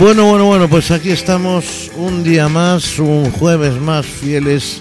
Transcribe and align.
Bueno, 0.00 0.24
bueno, 0.24 0.46
bueno, 0.46 0.66
pues 0.66 0.90
aquí 0.92 1.10
estamos 1.10 1.90
un 1.94 2.24
día 2.24 2.48
más, 2.48 2.98
un 2.98 3.30
jueves 3.30 3.78
más 3.78 4.06
fieles 4.06 4.80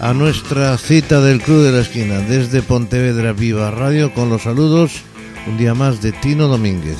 a 0.00 0.12
nuestra 0.12 0.76
cita 0.76 1.20
del 1.20 1.40
Club 1.40 1.62
de 1.62 1.70
la 1.70 1.82
Esquina 1.82 2.18
desde 2.18 2.62
Pontevedra 2.62 3.32
Viva 3.32 3.70
Radio 3.70 4.12
con 4.12 4.28
los 4.28 4.42
saludos 4.42 5.02
un 5.46 5.56
día 5.56 5.74
más 5.74 6.02
de 6.02 6.10
Tino 6.10 6.48
Domínguez. 6.48 6.98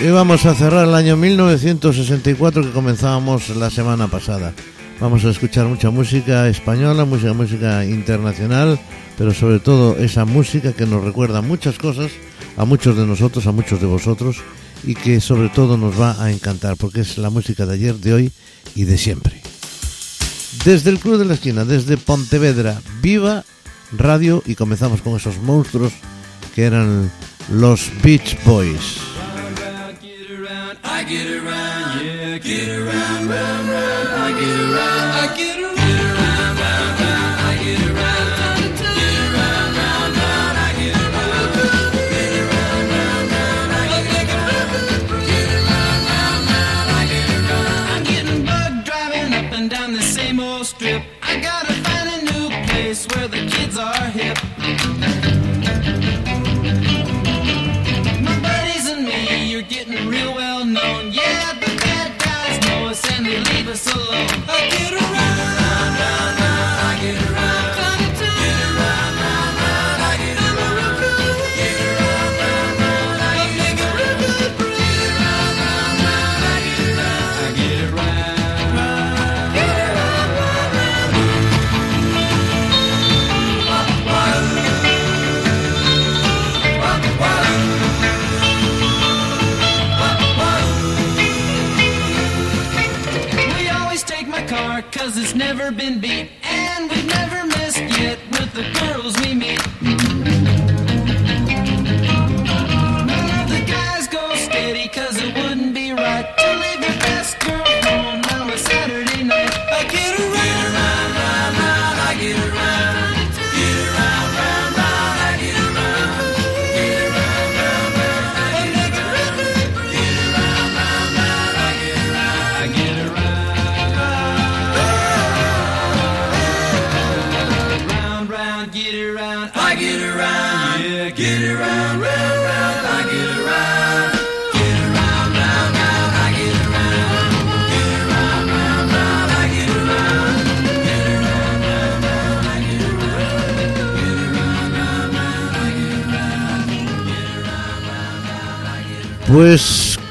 Y 0.00 0.08
vamos 0.08 0.44
a 0.44 0.56
cerrar 0.56 0.88
el 0.88 0.94
año 0.96 1.16
1964 1.16 2.62
que 2.62 2.70
comenzábamos 2.72 3.50
la 3.50 3.70
semana 3.70 4.08
pasada. 4.08 4.52
Vamos 5.00 5.24
a 5.24 5.30
escuchar 5.30 5.66
mucha 5.66 5.88
música 5.88 6.46
española, 6.48 7.06
mucha 7.06 7.32
música 7.32 7.86
internacional, 7.86 8.78
pero 9.16 9.32
sobre 9.32 9.58
todo 9.58 9.96
esa 9.96 10.26
música 10.26 10.74
que 10.74 10.84
nos 10.84 11.02
recuerda 11.02 11.40
muchas 11.40 11.78
cosas 11.78 12.12
a 12.58 12.66
muchos 12.66 12.98
de 12.98 13.06
nosotros, 13.06 13.46
a 13.46 13.52
muchos 13.52 13.80
de 13.80 13.86
vosotros 13.86 14.42
y 14.84 14.94
que 14.94 15.22
sobre 15.22 15.48
todo 15.48 15.78
nos 15.78 15.98
va 15.98 16.22
a 16.22 16.30
encantar 16.30 16.76
porque 16.76 17.00
es 17.00 17.16
la 17.16 17.30
música 17.30 17.64
de 17.64 17.74
ayer, 17.74 17.94
de 17.94 18.12
hoy 18.12 18.32
y 18.74 18.84
de 18.84 18.98
siempre. 18.98 19.40
Desde 20.66 20.90
el 20.90 20.98
Club 20.98 21.18
de 21.18 21.24
la 21.24 21.34
Esquina, 21.34 21.64
desde 21.64 21.96
Pontevedra, 21.96 22.78
viva 23.00 23.44
radio 23.92 24.42
y 24.44 24.54
comenzamos 24.54 25.00
con 25.00 25.16
esos 25.16 25.38
monstruos 25.38 25.94
que 26.54 26.64
eran 26.64 27.10
los 27.50 27.90
Beach 28.02 28.36
Boys. 28.44 28.98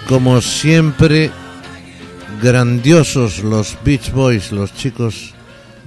Como 0.09 0.41
siempre, 0.41 1.29
grandiosos 2.41 3.43
los 3.43 3.77
Beach 3.85 4.11
Boys, 4.11 4.51
los 4.51 4.73
chicos 4.73 5.35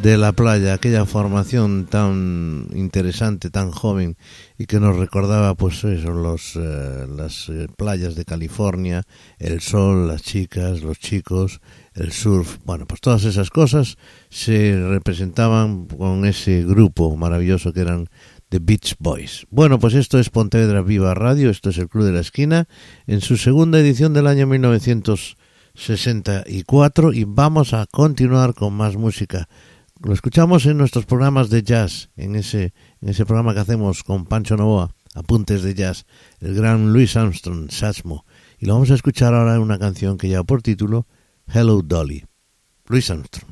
de 0.00 0.16
la 0.16 0.31
playa, 0.31 0.75
aquella 0.75 1.05
formación 1.06 1.87
tan 1.87 2.69
interesante, 2.72 3.50
tan 3.50 3.72
joven 3.72 4.16
y 4.59 4.66
que 4.66 4.78
nos 4.78 4.97
recordaba 4.97 5.56
pues 5.56 5.82
eso, 5.82 6.12
los, 6.12 6.55
eh, 6.55 7.06
las 7.09 7.49
eh, 7.49 7.66
playas 7.77 8.15
de 8.15 8.25
California, 8.25 9.03
el 9.41 9.61
sol, 9.61 10.06
las 10.06 10.22
chicas, 10.22 10.82
los 10.82 11.00
chicos, 11.00 11.61
el 11.94 12.12
surf, 12.12 12.59
bueno, 12.65 12.87
pues 12.87 13.00
todas 13.00 13.25
esas 13.25 13.50
cosas 13.50 13.97
se 14.31 14.81
representaban 14.88 15.87
con 15.87 16.27
ese 16.27 16.65
grupo 16.65 17.16
maravilloso 17.16 17.72
que 17.72 17.81
eran 17.81 18.09
The 18.53 18.59
Beach 18.59 18.97
Boys. 18.99 19.47
Bueno, 19.49 19.79
pues 19.79 19.95
esto 19.95 20.19
es 20.19 20.29
Pontevedra 20.29 20.83
Viva 20.83 21.15
Radio, 21.15 21.49
esto 21.49 21.71
es 21.71 21.79
el 21.79 21.89
Club 21.89 22.05
de 22.05 22.13
la 22.13 22.21
Esquina, 22.21 22.69
en 23.07 23.23
su 23.23 23.39
segunda 23.39 23.81
edición 23.81 24.13
del 24.13 24.27
año 24.27 24.47
1964 24.47 27.15
y 27.15 27.25
vamos 27.25 27.73
a 27.73 27.87
continuar 27.87 28.53
con 28.53 28.75
más 28.75 28.97
música. 28.97 29.49
Lo 30.05 30.12
escuchamos 30.12 30.67
en 30.67 30.77
nuestros 30.77 31.07
programas 31.07 31.49
de 31.49 31.62
jazz, 31.62 32.11
en 32.15 32.37
ese, 32.37 32.75
programa 33.25 33.55
que 33.55 33.61
hacemos 33.61 34.05
con 34.05 34.27
Pancho 34.27 34.59
Novoa, 34.59 34.95
Apuntes 35.15 35.62
de 35.62 35.73
Jazz, 35.73 36.05
el 36.41 36.55
gran 36.55 36.93
Louis 36.93 37.17
Armstrong, 37.17 37.71
Sasmo. 37.71 38.27
Y 38.59 38.67
lo 38.67 38.75
vamos 38.75 38.91
a 38.91 38.97
escuchar 38.97 39.33
ahora 39.33 39.55
en 39.55 39.62
una 39.62 39.79
canción 39.79 40.19
que 40.19 40.29
lleva 40.29 40.45
por 40.45 40.61
título 40.61 41.07
Hello 41.47 41.81
Dolly. 41.81 42.27
Louis 42.87 43.09
Armstrong. 43.09 43.51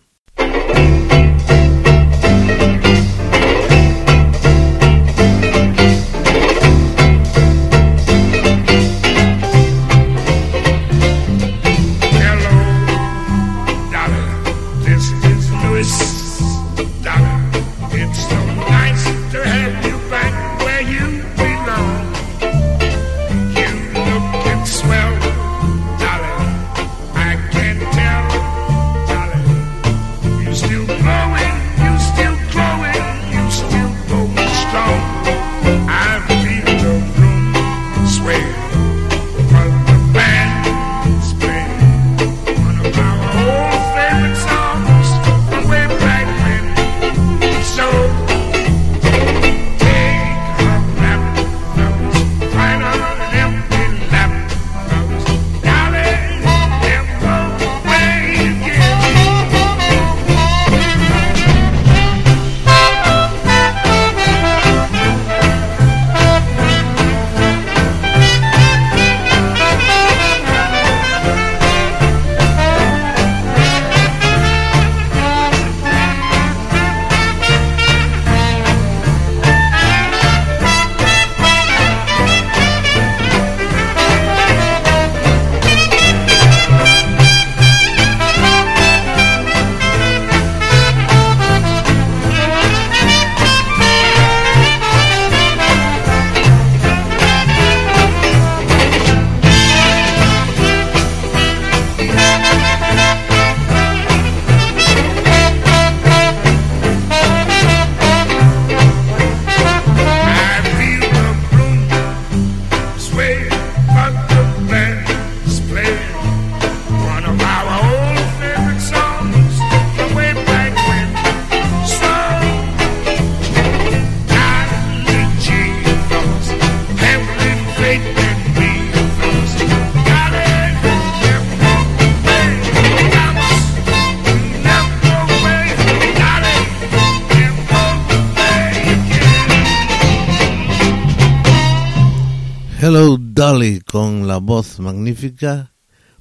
Hello 142.83 143.19
Dolly 143.21 143.81
con 143.81 144.27
la 144.27 144.39
voz 144.39 144.81
magnífica, 144.81 145.75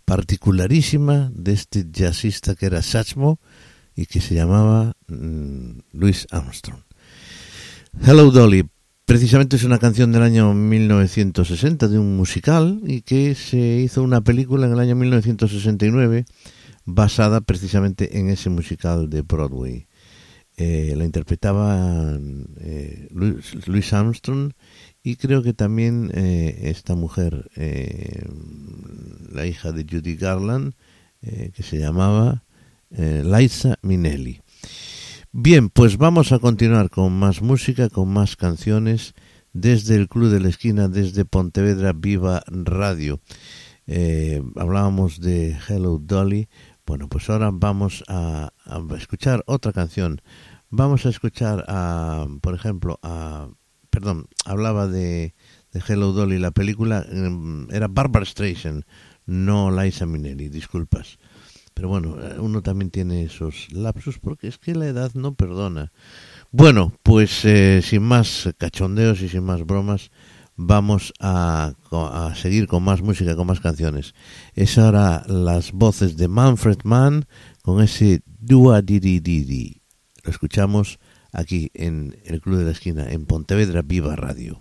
particularísima 0.03 1.31
de 1.33 1.53
este 1.53 1.85
jazzista 1.89 2.53
que 2.53 2.65
era 2.65 2.81
Satchmo 2.81 3.39
y 3.95 4.07
que 4.07 4.19
se 4.19 4.35
llamaba 4.35 4.91
mm, 5.07 5.79
Louis 5.93 6.27
Armstrong. 6.31 6.81
Hello 8.05 8.29
Dolly, 8.29 8.65
precisamente 9.05 9.55
es 9.55 9.63
una 9.63 9.79
canción 9.79 10.11
del 10.11 10.21
año 10.21 10.53
1960 10.53 11.87
de 11.87 11.97
un 11.97 12.17
musical 12.17 12.81
y 12.85 13.03
que 13.03 13.35
se 13.35 13.57
hizo 13.57 14.03
una 14.03 14.19
película 14.19 14.67
en 14.67 14.73
el 14.73 14.79
año 14.79 14.97
1969 14.97 16.25
basada 16.83 17.39
precisamente 17.39 18.19
en 18.19 18.29
ese 18.29 18.49
musical 18.49 19.09
de 19.09 19.21
Broadway. 19.21 19.87
Eh, 20.57 20.93
la 20.97 21.05
interpretaba 21.05 22.19
eh, 22.59 23.07
Louis, 23.11 23.65
Louis 23.65 23.93
Armstrong 23.93 24.51
y 25.03 25.15
creo 25.15 25.41
que 25.43 25.53
también 25.53 26.11
eh, 26.13 26.61
esta 26.63 26.95
mujer, 26.95 27.49
eh, 27.55 28.27
la 29.31 29.45
hija 29.45 29.71
de 29.71 29.85
Judy 29.89 30.15
Garland, 30.15 30.73
eh, 31.21 31.51
que 31.55 31.63
se 31.63 31.77
llamaba 31.77 32.43
eh, 32.91 33.23
Liza 33.25 33.77
Minnelli. 33.81 34.41
Bien, 35.31 35.69
pues 35.69 35.97
vamos 35.97 36.31
a 36.31 36.39
continuar 36.39 36.89
con 36.89 37.13
más 37.17 37.41
música, 37.41 37.89
con 37.89 38.11
más 38.11 38.35
canciones 38.35 39.13
desde 39.53 39.95
el 39.95 40.07
Club 40.07 40.29
de 40.29 40.39
la 40.39 40.49
Esquina, 40.49 40.87
desde 40.87 41.25
Pontevedra 41.25 41.93
Viva 41.93 42.43
Radio. 42.47 43.19
Eh, 43.87 44.41
hablábamos 44.55 45.19
de 45.19 45.57
Hello 45.67 45.99
Dolly. 45.99 46.49
Bueno, 46.85 47.07
pues 47.09 47.29
ahora 47.29 47.51
vamos 47.53 48.03
a, 48.07 48.53
a 48.65 48.95
escuchar 48.97 49.43
otra 49.45 49.71
canción. 49.71 50.21
Vamos 50.69 51.05
a 51.05 51.09
escuchar 51.09 51.65
a, 51.67 52.27
por 52.41 52.53
ejemplo, 52.55 52.99
a 53.03 53.49
perdón, 53.89 54.27
hablaba 54.45 54.87
de, 54.87 55.33
Hello 55.87 56.11
Dolly, 56.13 56.39
la 56.39 56.51
película 56.51 57.05
em, 57.09 57.67
era 57.71 57.87
Barbara 57.87 58.25
Streisand, 58.25 58.83
no 59.25 59.69
Liza 59.71 60.05
Minnelli, 60.05 60.49
disculpas. 60.49 61.19
Pero 61.73 61.87
bueno, 61.87 62.17
eh, 62.19 62.39
uno 62.39 62.61
también 62.61 62.91
tiene 62.91 63.23
esos 63.23 63.71
lapsus 63.71 64.19
porque 64.19 64.47
es 64.47 64.57
que 64.57 64.75
la 64.75 64.87
edad 64.87 65.11
no 65.13 65.35
perdona. 65.35 65.93
Bueno, 66.51 66.93
pues 67.03 67.45
eh, 67.45 67.81
sin 67.83 68.03
más 68.03 68.49
cachondeos 68.57 69.21
y 69.21 69.29
sin 69.29 69.43
más 69.43 69.65
bromas, 69.65 70.11
vamos 70.55 71.13
a, 71.21 71.73
a 71.91 72.35
seguir 72.35 72.67
con 72.67 72.83
más 72.83 73.01
música, 73.01 73.35
con 73.35 73.47
más 73.47 73.61
canciones. 73.61 74.13
Es 74.55 74.77
ahora 74.77 75.23
las 75.27 75.71
voces 75.71 76.17
de 76.17 76.27
Manfred 76.27 76.79
Mann 76.83 77.25
con 77.61 77.81
ese 77.81 78.23
Dua 78.25 78.81
Didi 78.81 79.21
Didi. 79.21 79.81
Lo 80.23 80.31
escuchamos 80.31 80.99
aquí 81.31 81.71
en 81.73 82.17
el 82.25 82.41
Club 82.41 82.57
de 82.59 82.65
la 82.65 82.71
Esquina, 82.71 83.07
en 83.09 83.25
Pontevedra 83.25 83.81
Viva 83.81 84.15
Radio. 84.15 84.59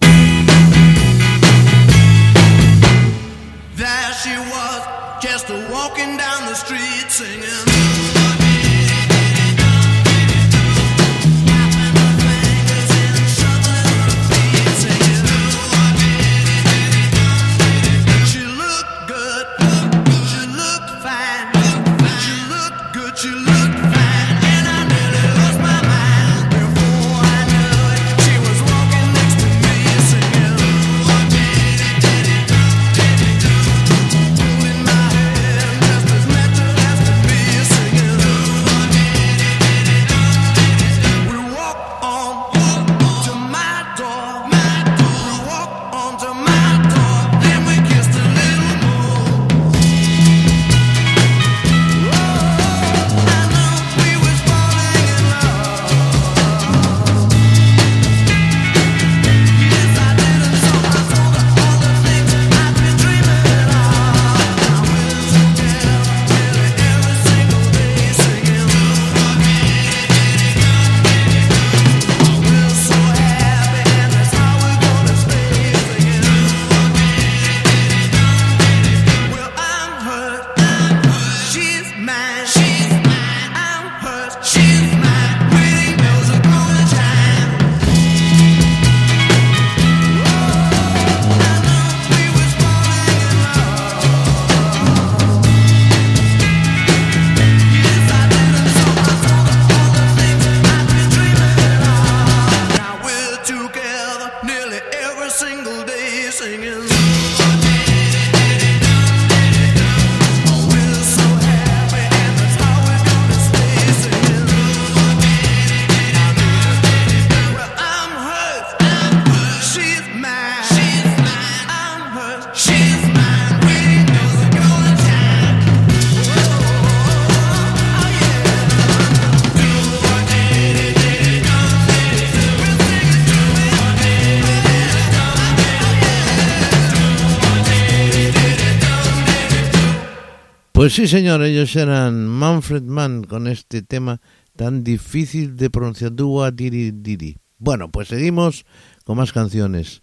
Pues 140.89 140.97
sí, 140.97 141.07
señor, 141.07 141.43
ellos 141.43 141.77
eran 141.77 142.27
Manfred 142.27 142.83
Mann 142.83 143.23
con 143.23 143.47
este 143.47 143.83
tema 143.83 144.23
tan 144.57 144.85
difícil 144.85 145.55
de 145.55 145.69
pronunciar. 145.69 146.15
Dua 146.15 146.51
diri 146.51 146.93
diri. 146.93 147.37
Bueno, 147.59 147.91
pues 147.91 148.09
seguimos 148.09 148.65
con 149.05 149.19
más 149.19 149.35
canciones. 149.35 150.01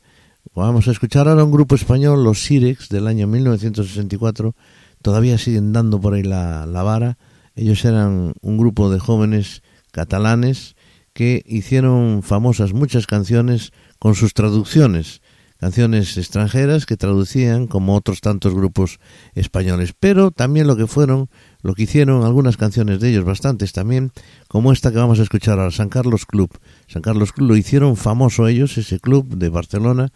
Vamos 0.54 0.88
a 0.88 0.92
escuchar 0.92 1.27
ahora 1.27 1.44
un 1.44 1.51
grupo 1.51 1.74
español, 1.74 2.24
los 2.24 2.44
Sirex, 2.44 2.89
del 2.89 3.08
año 3.08 3.25
1964. 3.25 4.54
Todavía 5.01 5.39
siguen 5.39 5.74
dando 5.74 6.00
por 6.00 6.13
ahí 6.13 6.22
la, 6.22 6.68
la 6.68 6.84
vara. 6.84 7.18
Ellos 7.56 7.84
eran 7.84 8.34
un 8.42 8.58
grupo 8.60 8.92
de 8.92 9.00
jóvenes 9.00 9.63
catalanes 9.92 10.75
que 11.13 11.42
hicieron 11.48 12.22
famosas 12.22 12.74
muchas 12.74 13.08
canciones 13.08 13.72
con 13.98 14.13
sus 14.13 14.36
traducciones 14.36 15.24
canciones 15.59 16.17
extranjeras 16.17 16.85
que 16.85 16.97
traducían 16.97 17.67
como 17.67 17.95
otros 17.95 18.21
tantos 18.21 18.53
grupos 18.53 19.00
españoles, 19.33 19.93
pero 20.00 20.31
también 20.31 20.67
lo 20.67 20.75
que 20.75 20.88
fueron, 20.88 21.29
lo 21.62 21.74
que 21.74 21.83
hicieron 21.83 22.24
algunas 22.24 22.57
canciones 22.57 23.00
de 23.00 23.09
ellos, 23.09 23.25
bastantes 23.25 23.74
también, 23.74 24.12
como 24.47 24.71
esta 24.71 24.91
que 24.91 24.97
vamos 24.97 25.19
a 25.19 25.24
escuchar 25.24 25.59
ahora, 25.59 25.71
San 25.71 25.89
Carlos 25.89 26.25
Club. 26.25 26.50
San 26.88 27.01
Carlos 27.01 27.31
Club 27.31 27.50
lo 27.50 27.57
hicieron 27.57 27.95
famoso 27.95 28.47
ellos, 28.47 28.77
ese 28.77 29.00
club 29.00 29.38
de 29.38 29.50
Barcelona, 29.50 30.12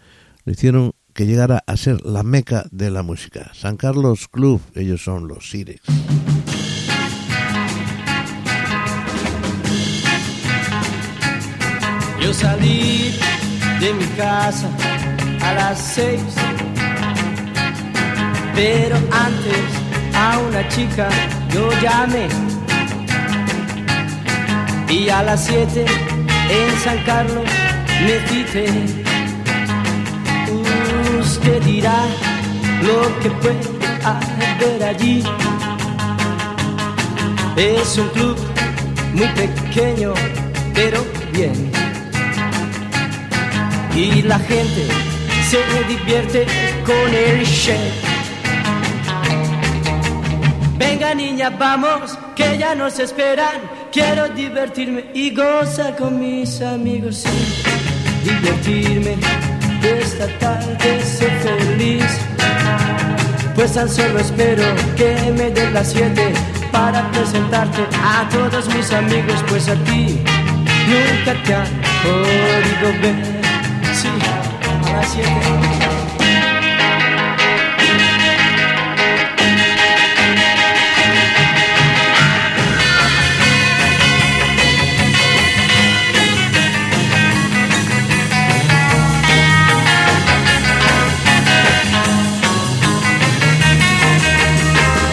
lo 0.46 0.52
hicieron 0.52 0.92
que 1.14 1.26
llegara 1.26 1.64
a 1.66 1.78
ser 1.78 2.06
la 2.06 2.24
meca 2.24 2.66
de 2.72 2.92
la 2.92 3.04
música. 3.04 3.52
San 3.54 3.78
Carlos 3.78 4.28
Club, 4.28 4.62
ellos 4.76 5.04
son 5.04 5.28
los 5.28 5.50
Sirex. 5.50 5.82
Yo 12.22 12.34
salí 12.34 13.16
de 13.80 13.94
mi 13.94 14.06
casa 14.16 14.70
a 15.50 15.54
las 15.54 15.80
seis, 15.80 16.22
pero 18.54 18.96
antes 19.12 19.66
a 20.14 20.38
una 20.38 20.68
chica 20.68 21.10
yo 21.54 21.70
llamé 21.82 22.28
y 24.90 25.10
a 25.10 25.24
las 25.24 25.46
siete 25.46 25.86
en 26.50 26.80
San 26.84 27.00
Carlos 27.04 27.50
me 28.06 28.16
cité. 28.28 28.68
Usted 31.20 31.42
te 31.42 31.60
dirá 31.62 32.00
lo 32.88 33.00
que 33.22 33.30
puede 33.42 33.60
haber 34.04 34.84
allí. 34.84 35.24
Es 37.56 37.98
un 37.98 38.10
club 38.10 38.38
muy 39.14 39.28
pequeño, 39.42 40.14
pero 40.74 41.04
bien. 41.34 41.72
Y 43.96 44.22
la 44.22 44.40
gente 44.40 44.88
se 45.50 45.84
divierte 45.88 46.46
con 46.86 47.12
el 47.12 47.44
chef. 47.44 47.94
Venga 50.78 51.16
niña, 51.16 51.50
vamos, 51.50 52.20
que 52.36 52.56
ya 52.56 52.76
nos 52.76 53.00
esperan. 53.00 53.60
Quiero 53.92 54.30
divertirme 54.30 55.06
y 55.16 55.34
gozar 55.34 55.96
con 55.96 56.20
mis 56.20 56.62
amigos. 56.62 57.24
Sí, 57.24 57.64
divertirme 58.24 59.18
esta 59.82 60.28
tarde, 60.38 61.04
ser 61.04 61.32
feliz. 61.40 62.06
Pues 63.56 63.74
tan 63.74 63.90
solo 63.90 64.20
espero 64.20 64.64
que 64.96 65.34
me 65.36 65.50
den 65.50 65.74
las 65.74 65.94
siete 65.94 66.32
para 66.72 67.10
presentarte 67.10 67.82
a 68.04 68.30
todos 68.30 68.68
mis 68.76 68.92
amigos. 68.92 69.44
Pues 69.48 69.68
a 69.68 69.76
ti 69.86 70.20
nunca 70.92 71.34
te 71.44 71.56
han 71.56 71.68
podido 72.04 73.02
ver. 73.02 73.39
Sí, 75.10 75.22
a 75.22 75.24
las 75.24 75.44
siete. 75.44 75.90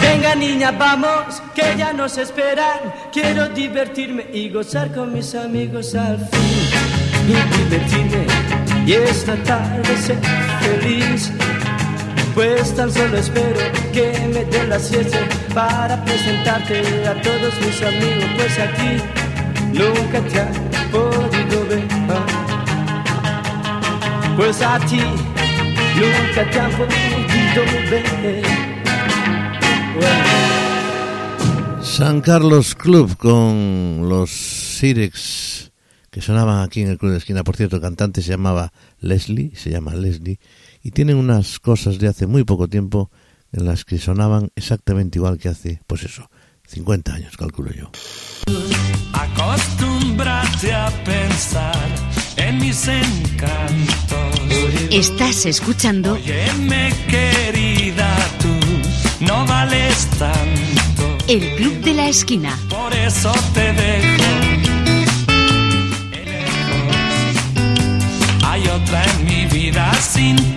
Venga 0.01 0.35
niña, 0.35 0.71
vamos, 0.71 1.41
que 1.55 1.75
ya 1.75 1.91
nos 1.93 2.19
esperan. 2.19 2.93
Quiero 3.11 3.49
divertirme 3.49 4.27
y 4.31 4.49
gozar 4.49 4.93
con 4.93 5.11
mis 5.11 5.33
amigos 5.33 5.95
al 5.95 6.19
fin. 6.19 6.67
Y 7.27 7.33
divertirme 7.57 8.66
y 8.87 8.93
esta 8.93 9.35
tarde 9.43 9.97
ser 9.97 10.17
feliz. 10.61 11.31
Pues 12.33 12.73
tan 12.73 12.91
solo 12.91 13.17
espero 13.17 13.59
que 13.91 14.13
me 14.33 14.45
den 14.45 14.69
las 14.69 14.87
siete 14.87 15.19
para 15.53 16.01
presentarte 16.05 17.05
a 17.05 17.21
todos 17.21 17.53
mis 17.59 17.81
amigos. 17.81 18.29
Pues 18.37 18.59
aquí 18.59 19.01
nunca 19.73 20.21
te 20.29 20.39
han 20.39 20.53
podido 20.89 21.67
ver. 21.67 21.87
Pues 24.37 24.61
a 24.61 24.79
ti 24.79 25.01
nunca 25.99 26.49
te 26.49 26.59
han 26.59 26.71
podido 26.71 27.61
ver. 27.91 28.43
San 31.81 32.21
Carlos 32.21 32.73
Club 32.75 33.17
con 33.17 34.07
los 34.07 34.29
Sirex 34.29 35.46
que 36.17 36.23
sonaban 36.23 36.63
aquí 36.63 36.81
en 36.81 36.87
el 36.87 36.97
Club 36.97 37.11
de 37.11 37.19
Esquina. 37.19 37.43
Por 37.43 37.55
cierto, 37.55 37.75
el 37.75 37.81
cantante 37.83 38.23
se 38.23 38.31
llamaba 38.31 38.73
Leslie, 38.99 39.51
se 39.55 39.69
llama 39.69 39.93
Leslie, 39.93 40.39
y 40.81 40.89
tienen 40.89 41.15
unas 41.15 41.59
cosas 41.59 41.99
de 41.99 42.07
hace 42.07 42.25
muy 42.25 42.43
poco 42.43 42.67
tiempo 42.67 43.11
en 43.51 43.65
las 43.65 43.85
que 43.85 43.99
sonaban 43.99 44.49
exactamente 44.55 45.19
igual 45.19 45.37
que 45.37 45.49
hace, 45.49 45.79
pues 45.85 46.05
eso, 46.05 46.27
50 46.69 47.13
años, 47.13 47.37
calculo 47.37 47.71
yo. 47.71 47.91
Acostúmbrate 49.13 50.73
a 50.73 50.89
pensar 51.05 51.87
en 52.35 52.57
mis 52.57 52.87
encantos. 52.87 54.41
Estás 54.89 55.45
escuchando 55.45 56.13
Óyeme, 56.13 56.93
querida, 57.07 58.17
tú 58.41 59.23
no 59.23 59.45
vales 59.45 60.07
tanto. 60.17 61.17
El 61.27 61.55
Club 61.57 61.79
de 61.83 61.93
la 61.93 62.09
Esquina. 62.09 62.57
Por 62.69 62.91
eso 62.95 63.31
te 63.53 63.71
dejo. 63.73 64.36
Hay 68.57 68.67
otra 68.69 69.03
en 69.03 69.25
mi 69.25 69.45
vida 69.45 69.93
sin 70.01 70.56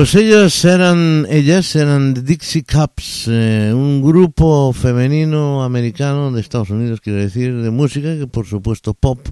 Pues 0.00 0.14
ellos 0.14 0.64
eran, 0.64 1.26
ellas 1.28 1.76
eran 1.76 2.14
Dixie 2.14 2.64
Cups, 2.64 3.26
eh, 3.28 3.70
un 3.74 4.00
grupo 4.00 4.72
femenino 4.72 5.62
americano 5.62 6.32
de 6.32 6.40
Estados 6.40 6.70
Unidos, 6.70 7.02
quiero 7.02 7.18
decir, 7.18 7.54
de 7.54 7.70
música, 7.70 8.16
que 8.16 8.26
por 8.26 8.46
supuesto 8.46 8.94
pop, 8.94 9.28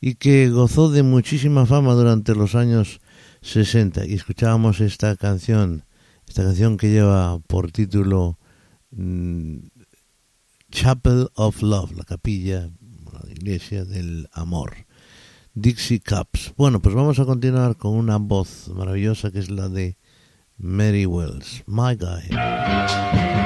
y 0.00 0.14
que 0.14 0.48
gozó 0.48 0.90
de 0.90 1.02
muchísima 1.02 1.66
fama 1.66 1.92
durante 1.92 2.34
los 2.34 2.54
años 2.54 3.02
60. 3.42 4.06
Y 4.06 4.14
escuchábamos 4.14 4.80
esta 4.80 5.14
canción, 5.16 5.84
esta 6.26 6.44
canción 6.44 6.78
que 6.78 6.88
lleva 6.88 7.38
por 7.40 7.70
título 7.70 8.38
mm, 8.92 9.58
Chapel 10.70 11.28
of 11.34 11.60
Love, 11.60 11.92
la 11.94 12.04
capilla, 12.04 12.70
la 13.12 13.30
iglesia 13.30 13.84
del 13.84 14.30
amor. 14.32 14.76
Dixie 15.52 16.00
Cups. 16.00 16.54
Bueno, 16.56 16.80
pues 16.80 16.94
vamos 16.94 17.18
a 17.18 17.26
continuar 17.26 17.76
con 17.76 17.92
una 17.92 18.16
voz 18.16 18.68
maravillosa 18.68 19.30
que 19.30 19.40
es 19.40 19.50
la 19.50 19.68
de 19.68 19.98
Mary 20.58 21.04
Wells, 21.04 21.62
my 21.66 21.94
guy. 21.94 23.44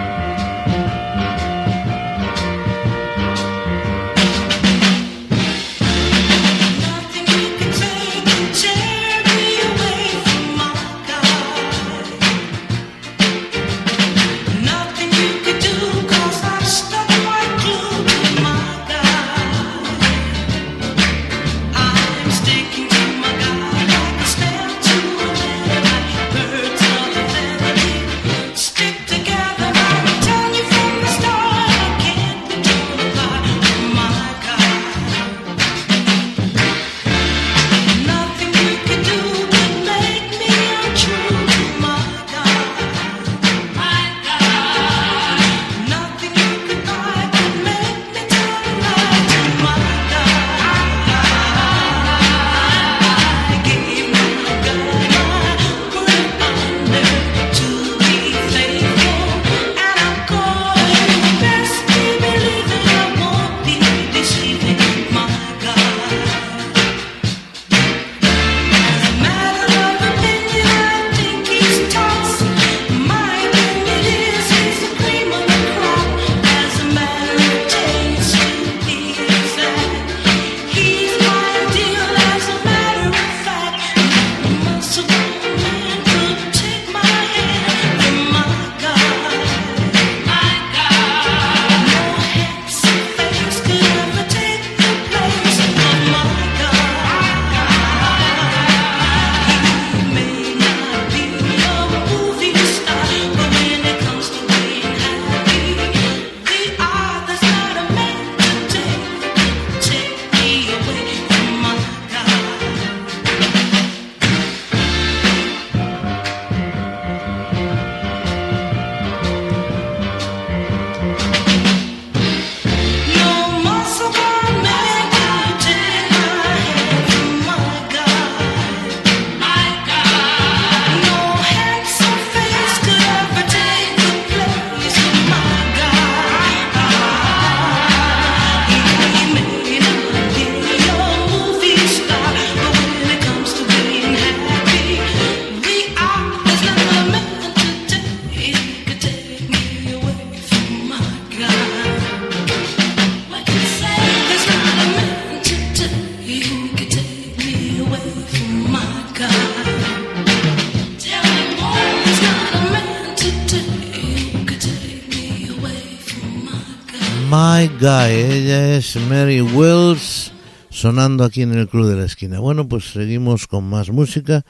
es 168.81 168.97
Mary 169.11 169.43
Wells 169.43 170.33
sonando 170.71 171.25
aquí 171.25 171.43
en 171.43 171.53
el 171.53 171.69
Club 171.69 171.87
de 171.87 171.97
la 171.97 172.07
Esquina. 172.07 172.41
Bueno, 172.41 172.67
pues 172.67 172.93
seguimos 172.93 173.47
con 173.47 173.69
más 173.69 173.91
música, 173.91 174.47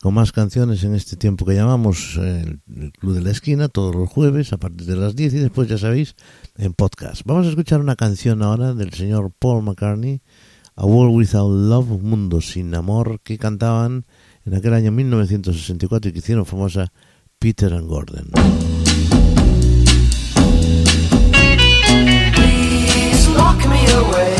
con 0.00 0.14
más 0.14 0.32
canciones 0.32 0.84
en 0.84 0.94
este 0.94 1.16
tiempo 1.16 1.44
que 1.44 1.54
llamamos 1.54 2.18
eh, 2.18 2.46
el 2.74 2.92
Club 2.92 3.12
de 3.12 3.20
la 3.20 3.30
Esquina, 3.30 3.68
todos 3.68 3.94
los 3.94 4.08
jueves 4.08 4.54
a 4.54 4.56
partir 4.56 4.86
de 4.86 4.96
las 4.96 5.14
10 5.14 5.34
y 5.34 5.36
después, 5.36 5.68
ya 5.68 5.76
sabéis, 5.76 6.16
en 6.56 6.72
podcast. 6.72 7.26
Vamos 7.26 7.44
a 7.44 7.50
escuchar 7.50 7.80
una 7.80 7.94
canción 7.94 8.42
ahora 8.42 8.72
del 8.72 8.90
señor 8.94 9.30
Paul 9.38 9.62
McCartney, 9.64 10.22
A 10.76 10.86
World 10.86 11.14
Without 11.14 11.52
Love, 11.52 12.00
Mundo 12.00 12.40
Sin 12.40 12.74
Amor, 12.74 13.20
que 13.22 13.36
cantaban 13.36 14.06
en 14.46 14.54
aquel 14.54 14.72
año 14.72 14.92
1964 14.92 16.08
y 16.08 16.12
que 16.14 16.20
hicieron 16.20 16.46
famosa 16.46 16.90
Peter 17.38 17.74
and 17.74 17.86
Gordon. 17.86 18.30
lock 23.34 23.58
me 23.68 23.84
away. 23.92 24.33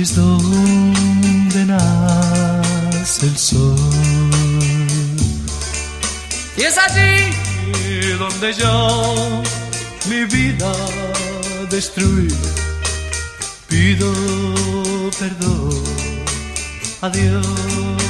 Es 0.00 0.16
donde 0.16 1.66
nace 1.66 3.26
el 3.26 3.36
sol. 3.36 3.76
Y 6.56 6.62
es 6.62 6.78
allí 6.78 8.16
donde 8.18 8.54
yo 8.54 9.42
mi 10.08 10.24
vida 10.24 10.72
destruí. 11.70 12.28
Pido 13.68 14.12
perdón 15.18 15.82
a 17.02 17.08
Dios. 17.08 18.01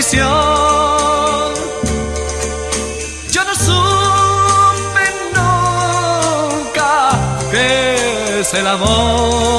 Yo 0.00 0.22
no 3.44 3.54
supe 3.56 5.04
nunca 5.34 6.90
que 7.50 8.38
es 8.38 8.54
el 8.54 8.66
amor, 8.68 9.57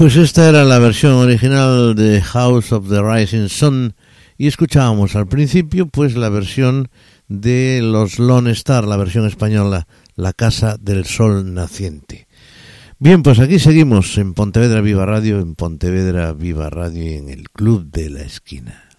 Pues 0.00 0.16
esta 0.16 0.48
era 0.48 0.64
la 0.64 0.78
versión 0.78 1.12
original 1.12 1.94
de 1.94 2.22
House 2.22 2.72
of 2.72 2.88
the 2.88 3.02
Rising 3.02 3.50
Sun 3.50 3.94
y 4.38 4.46
escuchábamos 4.46 5.14
al 5.14 5.28
principio 5.28 5.88
pues 5.88 6.16
la 6.16 6.30
versión 6.30 6.88
de 7.28 7.80
los 7.82 8.18
Lone 8.18 8.50
Star, 8.52 8.84
la 8.84 8.96
versión 8.96 9.26
española, 9.26 9.86
La 10.16 10.32
Casa 10.32 10.78
del 10.80 11.04
Sol 11.04 11.52
Naciente. 11.52 12.28
Bien, 12.98 13.22
pues 13.22 13.40
aquí 13.40 13.58
seguimos 13.58 14.16
en 14.16 14.32
Pontevedra 14.32 14.80
Viva 14.80 15.04
Radio, 15.04 15.38
en 15.38 15.54
Pontevedra 15.54 16.32
Viva 16.32 16.70
Radio 16.70 17.04
y 17.04 17.16
en 17.16 17.28
el 17.28 17.50
Club 17.50 17.90
de 17.90 18.08
la 18.08 18.22
Esquina. 18.22 18.89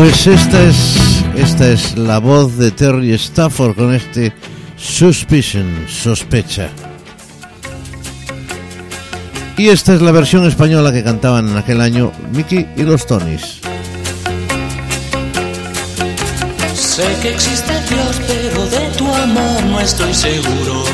Pues 0.00 0.26
esta 0.26 0.62
es 0.62 1.22
esta 1.36 1.68
es 1.68 1.98
la 1.98 2.20
voz 2.20 2.56
de 2.56 2.70
Terry 2.70 3.12
Stafford 3.12 3.76
con 3.76 3.94
este 3.94 4.32
Suspicion, 4.74 5.84
sospecha. 5.90 6.70
Y 9.58 9.68
esta 9.68 9.92
es 9.92 10.00
la 10.00 10.10
versión 10.10 10.46
española 10.46 10.90
que 10.90 11.04
cantaban 11.04 11.50
en 11.50 11.58
aquel 11.58 11.82
año 11.82 12.12
Mickey 12.32 12.66
y 12.78 12.82
los 12.84 13.06
Tonys. 13.06 13.60
Sé 16.74 17.06
que 17.20 17.34
existe 17.34 17.72
Dios, 17.90 18.22
pero 18.26 18.66
de 18.70 18.96
tu 18.96 19.06
amor 19.06 19.62
no 19.64 19.80
estoy 19.80 20.14
seguro. 20.14 20.84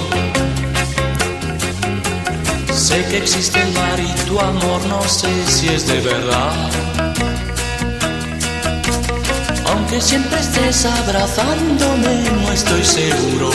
Sé 2.75 3.05
que 3.09 3.19
existe 3.19 3.62
el 3.62 3.73
mar 3.73 4.01
y 4.01 4.29
tu 4.29 4.40
amor 4.40 4.85
no 4.88 5.01
sé 5.05 5.29
si 5.47 5.69
es 5.69 5.87
de 5.87 6.01
verdad. 6.01 6.96
Aunque 9.97 10.09
siempre 10.11 10.39
estés 10.39 10.85
abrazándome, 10.85 12.31
no 12.43 12.53
estoy 12.53 12.85
seguro. 12.85 13.51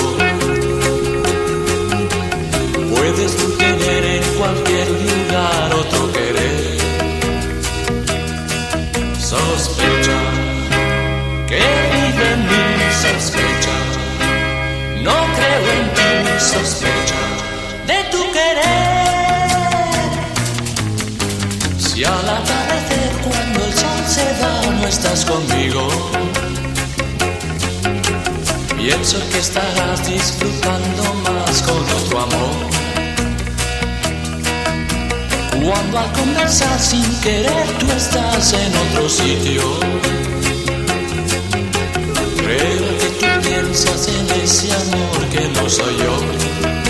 Puedes 2.96 3.38
tú 3.38 3.52
tener 3.58 4.06
en 4.06 4.24
cualquier 4.40 4.90
lugar 4.90 5.76
otro 5.76 6.12
querer. 6.12 6.80
Sospecha 9.20 10.20
que 11.48 11.62
vive 11.94 12.32
en 12.34 12.42
mí 12.50 12.64
sospecha. 13.04 13.76
No 15.04 15.18
creo 15.36 15.66
en 15.78 15.88
ti, 15.94 16.10
sospecha 16.40 17.22
de 17.86 18.04
tu 18.10 18.22
querer. 18.32 18.82
Si 21.78 22.04
al 22.04 22.30
atardecer 22.30 23.12
cuando 23.30 23.64
el 23.64 23.74
sol 23.74 24.04
se 24.08 24.26
va 24.42 24.52
no 24.82 24.88
estás 24.88 25.24
conmigo, 25.26 25.88
pienso 28.84 29.18
que 29.30 29.38
estarás 29.38 30.08
disfrutando 30.08 31.14
más 31.24 31.62
con 31.62 31.78
otro 31.78 32.22
amor. 32.22 32.56
Cuando 35.64 36.00
al 36.00 36.12
conversar 36.14 36.80
sin 36.80 37.06
querer 37.22 37.68
tú 37.80 37.86
estás 37.92 38.54
en 38.54 38.72
otro 38.76 39.08
sitio. 39.08 39.62
Creo 42.38 42.98
que 43.00 43.10
tú 43.20 43.50
piensas 43.50 44.08
en 44.08 44.42
ese 44.42 44.74
amor 44.74 45.30
que 45.30 45.48
no 45.50 45.70
soy 45.70 45.98
yo. 45.98 46.81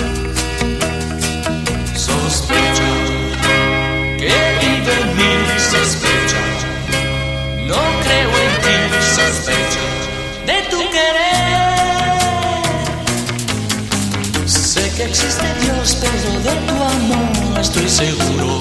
Dios, 15.81 15.97
pero 15.99 16.31
de 16.41 16.55
tu 16.67 16.75
amor 16.75 17.59
estoy 17.59 17.89
seguro. 17.89 18.59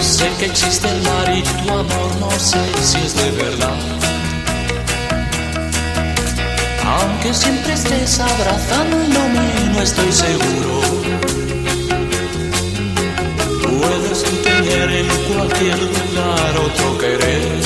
Sé 0.00 0.30
que 0.38 0.46
existe 0.46 0.88
el 0.88 1.02
mar 1.02 1.34
y 1.36 1.42
tu 1.42 1.70
amor 1.70 2.10
no 2.20 2.30
sé 2.30 2.58
si 2.82 2.98
es 2.98 3.14
de 3.16 3.30
verdad. 3.32 3.76
Aunque 6.84 7.34
siempre 7.34 7.72
estés 7.74 8.18
abrazándome, 8.18 9.72
no 9.74 9.82
estoy 9.82 10.12
seguro. 10.12 10.80
Puedes 13.62 14.22
tener 14.42 14.90
en 14.90 15.08
cualquier 15.34 15.78
lugar 15.82 16.56
otro 16.64 16.98
querer. 16.98 17.60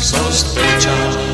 Sospecha 0.00 1.33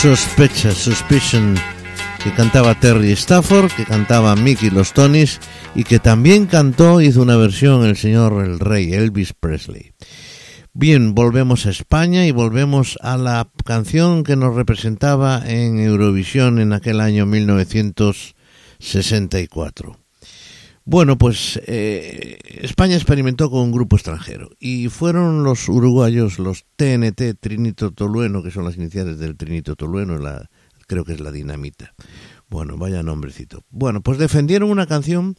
sospecha, 0.00 0.72
suspicion, 0.72 1.54
que 2.24 2.32
cantaba 2.32 2.74
Terry 2.74 3.12
Stafford, 3.12 3.70
que 3.72 3.84
cantaba 3.84 4.34
Mickey 4.34 4.70
Los 4.70 4.94
Tonys 4.94 5.38
y 5.74 5.84
que 5.84 5.98
también 5.98 6.46
cantó, 6.46 7.02
hizo 7.02 7.20
una 7.20 7.36
versión 7.36 7.84
el 7.84 7.98
señor 7.98 8.42
el 8.42 8.58
rey 8.60 8.94
Elvis 8.94 9.34
Presley. 9.34 9.92
Bien, 10.72 11.14
volvemos 11.14 11.66
a 11.66 11.70
España 11.70 12.24
y 12.24 12.30
volvemos 12.30 12.96
a 13.02 13.18
la 13.18 13.50
canción 13.66 14.24
que 14.24 14.36
nos 14.36 14.54
representaba 14.54 15.42
en 15.46 15.78
Eurovisión 15.78 16.60
en 16.60 16.72
aquel 16.72 17.02
año 17.02 17.26
1964. 17.26 19.98
Bueno, 20.90 21.16
pues 21.16 21.60
eh, 21.68 22.36
España 22.62 22.96
experimentó 22.96 23.48
con 23.48 23.60
un 23.60 23.70
grupo 23.70 23.94
extranjero 23.94 24.50
y 24.58 24.88
fueron 24.88 25.44
los 25.44 25.68
uruguayos, 25.68 26.40
los 26.40 26.64
TNT 26.74 27.38
Trinito 27.38 27.92
Tolueno, 27.92 28.42
que 28.42 28.50
son 28.50 28.64
las 28.64 28.76
iniciales 28.76 29.20
del 29.20 29.36
Trinito 29.36 29.76
Tolueno, 29.76 30.18
la, 30.18 30.50
creo 30.88 31.04
que 31.04 31.12
es 31.12 31.20
la 31.20 31.30
dinamita. 31.30 31.94
Bueno, 32.48 32.76
vaya 32.76 33.04
nombrecito. 33.04 33.62
Bueno, 33.70 34.00
pues 34.00 34.18
defendieron 34.18 34.68
una 34.68 34.88
canción 34.88 35.36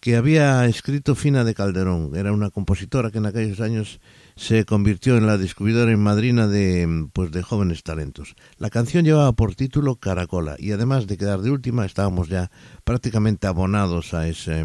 que 0.00 0.16
había 0.16 0.64
escrito 0.64 1.14
Fina 1.14 1.44
de 1.44 1.52
Calderón. 1.52 2.16
Era 2.16 2.32
una 2.32 2.48
compositora 2.48 3.10
que 3.10 3.18
en 3.18 3.26
aquellos 3.26 3.60
años 3.60 4.00
se 4.36 4.64
convirtió 4.64 5.16
en 5.16 5.26
la 5.26 5.38
descubridora 5.38 5.92
y 5.92 5.96
madrina 5.96 6.48
de, 6.48 7.08
pues, 7.12 7.30
de 7.30 7.42
jóvenes 7.42 7.82
talentos. 7.82 8.34
La 8.58 8.68
canción 8.68 9.04
llevaba 9.04 9.32
por 9.32 9.54
título 9.54 9.96
Caracola 9.96 10.56
y 10.58 10.72
además 10.72 11.06
de 11.06 11.16
quedar 11.16 11.40
de 11.40 11.50
última 11.50 11.86
estábamos 11.86 12.28
ya 12.28 12.50
prácticamente 12.82 13.46
abonados 13.46 14.12
a 14.12 14.26
ese, 14.26 14.64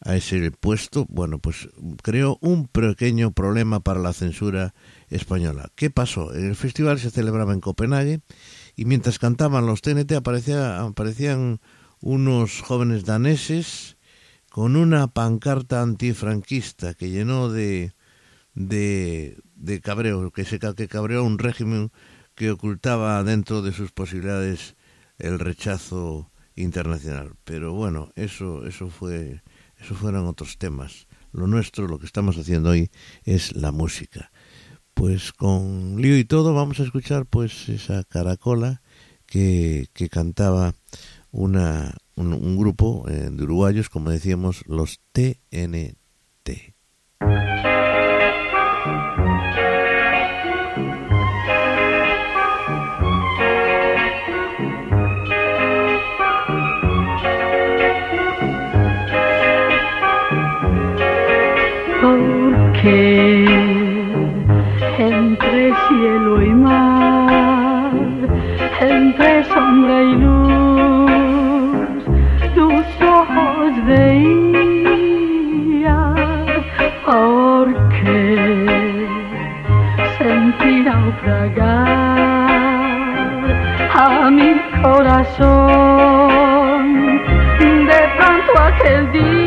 a 0.00 0.16
ese 0.16 0.50
puesto. 0.52 1.06
Bueno, 1.08 1.38
pues 1.38 1.68
creó 2.02 2.38
un 2.40 2.68
pequeño 2.68 3.32
problema 3.32 3.80
para 3.80 4.00
la 4.00 4.12
censura 4.12 4.74
española. 5.08 5.70
¿Qué 5.74 5.90
pasó? 5.90 6.32
El 6.32 6.54
festival 6.54 7.00
se 7.00 7.10
celebraba 7.10 7.52
en 7.52 7.60
Copenhague 7.60 8.20
y 8.76 8.84
mientras 8.84 9.18
cantaban 9.18 9.66
los 9.66 9.82
TNT 9.82 10.12
aparecía, 10.12 10.80
aparecían 10.82 11.60
unos 12.00 12.60
jóvenes 12.60 13.04
daneses 13.04 13.96
con 14.50 14.76
una 14.76 15.08
pancarta 15.08 15.82
antifranquista 15.82 16.94
que 16.94 17.10
llenó 17.10 17.48
de, 17.48 17.92
de, 18.54 19.38
de 19.56 19.80
cabreo, 19.80 20.30
que 20.30 20.44
se 20.44 20.58
que 20.58 20.88
cabreó 20.88 21.24
un 21.24 21.38
régimen 21.38 21.90
que 22.34 22.50
ocultaba 22.50 23.22
dentro 23.22 23.62
de 23.62 23.72
sus 23.72 23.92
posibilidades 23.92 24.76
el 25.18 25.38
rechazo 25.38 26.30
internacional. 26.56 27.34
Pero 27.44 27.72
bueno, 27.72 28.12
eso, 28.16 28.66
eso 28.66 28.88
fue, 28.88 29.42
eso 29.78 29.94
fueron 29.94 30.26
otros 30.26 30.58
temas. 30.58 31.06
Lo 31.32 31.46
nuestro, 31.46 31.88
lo 31.88 31.98
que 31.98 32.06
estamos 32.06 32.36
haciendo 32.38 32.70
hoy, 32.70 32.90
es 33.24 33.54
la 33.56 33.72
música. 33.72 34.30
Pues 34.94 35.32
con 35.32 36.00
lío 36.00 36.16
y 36.16 36.24
todo 36.24 36.54
vamos 36.54 36.78
a 36.78 36.84
escuchar 36.84 37.26
pues 37.26 37.68
esa 37.68 38.04
caracola 38.04 38.82
que, 39.26 39.88
que 39.92 40.08
cantaba 40.08 40.74
una, 41.32 41.96
un, 42.14 42.32
un 42.32 42.56
grupo 42.56 43.04
eh, 43.08 43.28
de 43.32 43.42
uruguayos, 43.42 43.88
como 43.88 44.10
decíamos, 44.10 44.64
los 44.68 45.00
TNT. 45.12 46.03
Cielo 65.94 66.42
y 66.42 66.50
mar, 66.50 67.92
entre 68.80 69.44
sombra 69.44 70.02
y 70.02 70.16
luz, 70.16 72.04
tus 72.54 72.84
ojos 73.02 73.72
veía, 73.86 74.14
porque 77.06 78.18
sentí 80.18 80.72
naufragar 80.82 81.64
a 83.94 84.30
mi 84.30 84.52
corazón 84.82 86.24
de 87.90 88.00
pronto 88.16 88.52
aquel 88.60 89.02
día. 89.12 89.43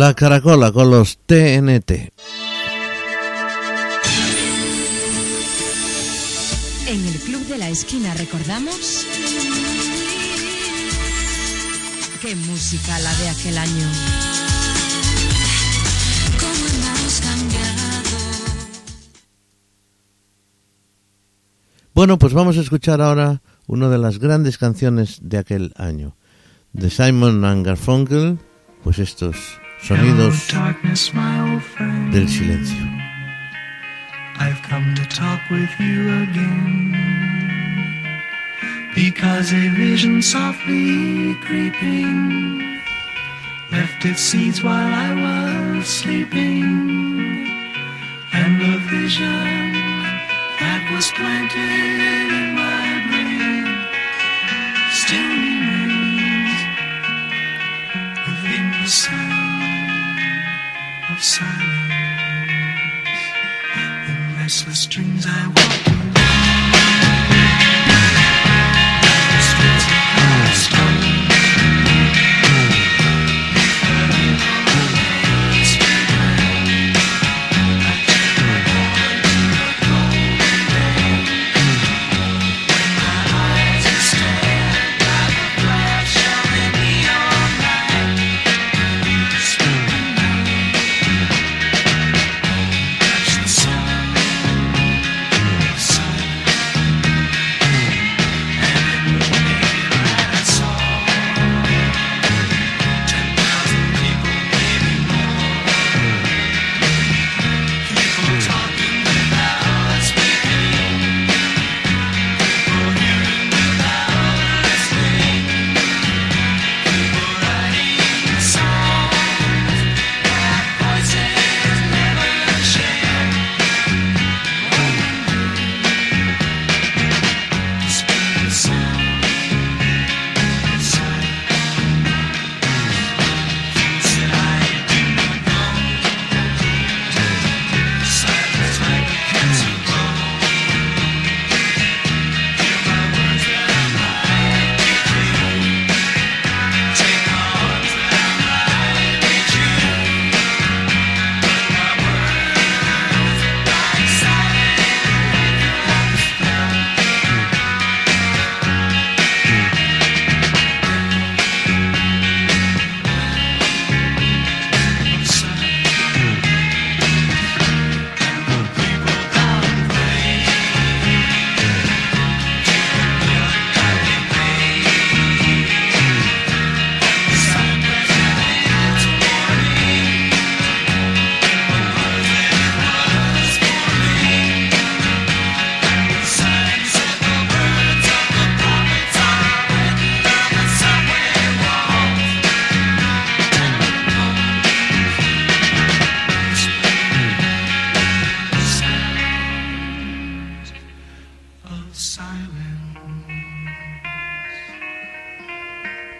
La 0.00 0.14
caracola 0.14 0.72
con 0.72 0.90
los 0.90 1.18
TNT. 1.26 1.90
En 6.86 7.06
el 7.06 7.18
Club 7.26 7.46
de 7.48 7.58
la 7.58 7.68
Esquina 7.68 8.14
recordamos... 8.14 9.04
¡Qué 12.22 12.34
música 12.34 12.98
la 13.00 13.14
de 13.14 13.28
aquel 13.28 13.58
año! 13.58 13.88
¿Cómo 16.40 16.66
hemos 16.78 17.20
cambiado? 17.20 18.02
Bueno, 21.92 22.18
pues 22.18 22.32
vamos 22.32 22.56
a 22.56 22.62
escuchar 22.62 23.02
ahora 23.02 23.42
una 23.66 23.90
de 23.90 23.98
las 23.98 24.18
grandes 24.18 24.56
canciones 24.56 25.18
de 25.20 25.36
aquel 25.36 25.74
año. 25.76 26.16
De 26.72 26.88
Simon 26.88 27.44
and 27.44 27.66
Garfunkel, 27.66 28.38
pues 28.82 28.98
estos 28.98 29.49
sonidos 29.90 30.48
Hello, 30.48 30.66
darkness, 30.66 31.12
my 31.12 31.52
old 31.52 31.62
friend. 31.62 32.12
del 32.12 32.28
silencio. 32.28 32.86
I've 34.38 34.62
come 34.62 34.94
to 34.94 35.04
talk 35.08 35.40
with 35.50 35.72
you 35.80 36.00
again. 36.22 36.94
Because 38.94 39.52
a 39.52 39.68
vision 39.70 40.22
softly 40.22 41.34
creeping 41.46 42.80
left 43.72 44.04
its 44.04 44.20
seeds 44.20 44.62
while 44.62 44.92
I 45.08 45.10
was 45.24 45.86
sleeping. 45.86 47.46
And 48.32 48.60
the 48.60 48.78
vision 48.94 49.72
that 50.60 50.82
was 50.94 51.10
planted 51.18 51.79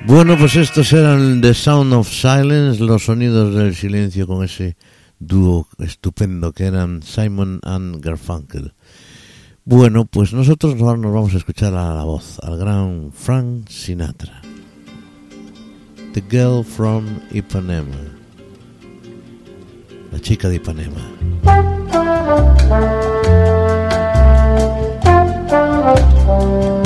Bueno, 0.07 0.37
pues 0.39 0.57
estos 0.57 0.93
eran 0.93 1.41
The 1.41 1.53
Sound 1.55 1.93
of 1.93 2.09
Silence, 2.09 2.83
los 2.83 3.05
sonidos 3.05 3.55
del 3.55 3.75
silencio 3.75 4.27
con 4.27 4.45
ese 4.45 4.77
dúo 5.19 5.69
estupendo 5.79 6.53
que 6.53 6.65
eran 6.65 7.03
Simon 7.03 7.61
and 7.63 8.03
Garfunkel. 8.03 8.73
Bueno, 9.65 10.07
pues 10.07 10.33
nosotros 10.33 10.75
ahora 10.81 10.97
nos 10.97 11.13
vamos 11.13 11.35
a 11.35 11.37
escuchar 11.37 11.75
a 11.75 11.95
la 11.95 12.05
voz, 12.05 12.39
al 12.43 12.57
gran 12.59 13.13
Frank 13.13 13.69
Sinatra. 13.69 14.41
The 16.15 16.25
Girl 16.29 16.65
from 16.65 17.21
Ipanema. 17.31 17.95
La 20.11 20.19
chica 20.19 20.49
de 20.49 20.57
Ipanema. 20.57 21.01
Thank 25.81 26.75
you. 26.75 26.80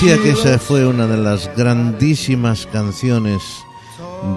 decía 0.00 0.22
que 0.22 0.30
esa 0.30 0.60
fue 0.60 0.86
una 0.86 1.08
de 1.08 1.16
las 1.16 1.50
grandísimas 1.56 2.66
canciones 2.66 3.42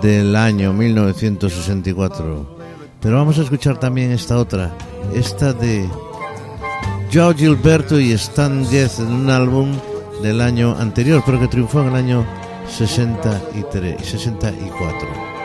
del 0.01 0.35
año 0.35 0.73
1964. 0.73 2.57
Pero 2.99 3.15
vamos 3.15 3.37
a 3.37 3.43
escuchar 3.43 3.79
también 3.79 4.09
esta 4.11 4.39
otra, 4.39 4.75
esta 5.13 5.53
de 5.53 5.87
Joao 7.13 7.35
Gilberto 7.35 7.99
y 7.99 8.11
Stan 8.13 8.65
Getz 8.71 9.01
en 9.01 9.13
un 9.13 9.29
álbum 9.29 9.77
del 10.23 10.41
año 10.41 10.75
anterior, 10.79 11.21
pero 11.23 11.39
que 11.39 11.47
triunfó 11.47 11.81
en 11.81 11.89
el 11.89 11.95
año 11.95 12.25
63, 12.67 14.03
64. 14.03 15.40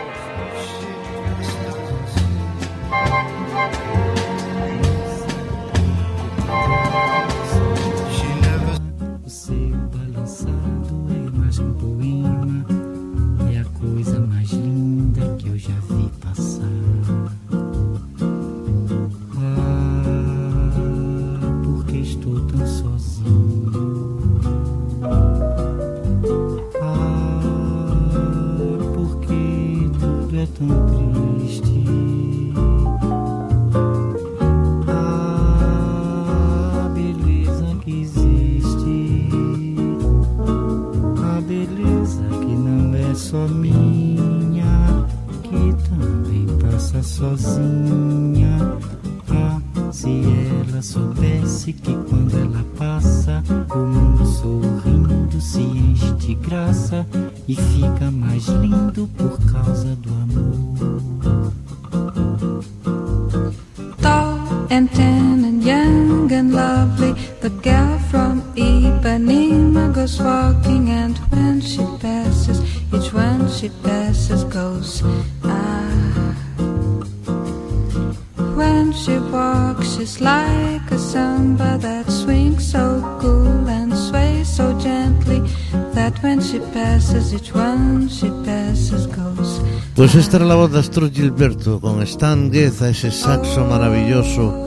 goes 70.07 70.23
walking, 70.23 70.89
and 70.91 71.19
when 71.33 71.61
she 71.61 71.83
passes, 72.01 72.61
each 72.95 73.13
one 73.13 73.49
she 73.51 73.69
passes 73.83 74.45
goes 74.45 75.03
ah. 75.43 76.35
When 78.55 78.93
she 78.93 79.19
walks, 79.19 79.97
she's 79.97 80.21
like 80.21 80.89
a 80.93 80.99
samba 80.99 81.79
that 81.79 82.09
swings 82.09 82.71
so 82.71 83.03
cool 83.21 83.69
and 83.69 83.93
sways 83.93 84.49
so 84.49 84.79
gently 84.79 85.41
that 85.95 86.23
when 86.23 86.41
she 86.41 86.61
passes, 86.73 87.35
each 87.35 87.53
one 87.53 88.09
she 88.09 88.31
passes 88.45 89.09
goes. 89.09 89.61
Pues 89.97 90.15
esta 90.15 90.37
era 90.37 90.47
la 90.47 90.55
voz 90.55 90.71
de 90.71 90.79
Astro 90.79 91.11
Gilberto 91.11 91.81
con 91.81 92.01
Stan 92.03 92.49
Gueza, 92.53 92.91
ese 92.91 93.11
saxo 93.11 93.65
maravilloso. 93.65 94.67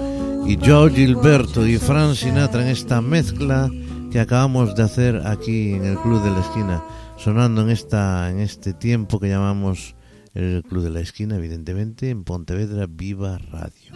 y 0.49 0.57
Joe 0.65 0.89
Gilberto 0.89 1.67
y 1.67 1.77
Frank 1.77 2.15
Sinatra 2.15 2.63
en 2.63 2.69
esta 2.69 3.01
mezcla 3.01 3.69
que 4.11 4.19
acabamos 4.19 4.75
de 4.75 4.83
hacer 4.83 5.21
aquí 5.25 5.73
en 5.73 5.85
el 5.85 5.97
Club 5.97 6.23
de 6.23 6.31
la 6.31 6.39
Esquina, 6.39 6.83
sonando 7.17 7.61
en, 7.61 7.69
esta, 7.69 8.29
en 8.29 8.39
este 8.39 8.73
tiempo 8.73 9.19
que 9.19 9.29
llamamos 9.29 9.95
el 10.33 10.63
Club 10.67 10.83
de 10.83 10.89
la 10.89 10.99
Esquina, 10.99 11.35
evidentemente, 11.35 12.09
en 12.09 12.23
Pontevedra 12.23 12.87
Viva 12.89 13.37
Radio. 13.51 13.93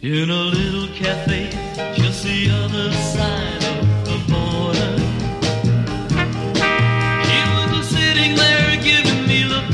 In 0.00 0.30
a 0.30 0.44
little 0.44 0.88
cafe, 0.98 1.48
just 1.96 2.26
giving 8.84 9.26
me 9.26 9.42
the 9.44 9.73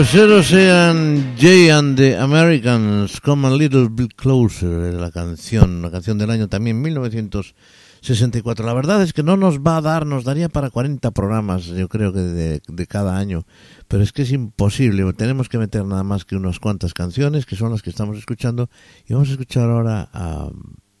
Buceros 0.00 0.50
eran 0.54 1.36
Jay 1.36 1.68
and 1.68 1.94
the 1.94 2.16
Americans, 2.16 3.20
Come 3.20 3.46
a 3.46 3.50
Little 3.50 3.88
Bit 3.90 4.14
Closer, 4.14 4.70
eh, 4.70 4.92
la 4.94 5.10
canción, 5.10 5.82
la 5.82 5.90
canción 5.90 6.16
del 6.16 6.30
año 6.30 6.48
también 6.48 6.80
1964. 6.80 8.64
La 8.64 8.72
verdad 8.72 9.02
es 9.02 9.12
que 9.12 9.22
no 9.22 9.36
nos 9.36 9.58
va 9.58 9.76
a 9.76 9.82
dar, 9.82 10.06
nos 10.06 10.24
daría 10.24 10.48
para 10.48 10.70
40 10.70 11.10
programas, 11.10 11.66
yo 11.66 11.86
creo 11.90 12.14
que 12.14 12.20
de, 12.20 12.62
de 12.66 12.86
cada 12.86 13.18
año, 13.18 13.44
pero 13.88 14.02
es 14.02 14.12
que 14.12 14.22
es 14.22 14.32
imposible, 14.32 15.12
tenemos 15.12 15.50
que 15.50 15.58
meter 15.58 15.84
nada 15.84 16.02
más 16.02 16.24
que 16.24 16.34
unas 16.34 16.60
cuantas 16.60 16.94
canciones, 16.94 17.44
que 17.44 17.56
son 17.56 17.70
las 17.70 17.82
que 17.82 17.90
estamos 17.90 18.16
escuchando, 18.16 18.70
y 19.06 19.12
vamos 19.12 19.28
a 19.28 19.32
escuchar 19.32 19.68
ahora 19.68 20.08
a 20.14 20.48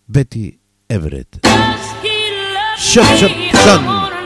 Betty 0.08 0.60
Everett. 0.90 1.40
Shop, 2.78 3.06
shop, 3.16 3.30
son. 3.64 4.19